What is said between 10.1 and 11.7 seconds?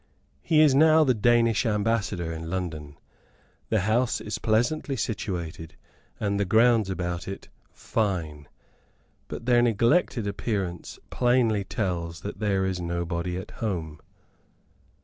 appearance plainly